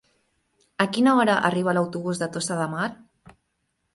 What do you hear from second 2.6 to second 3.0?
de Mar?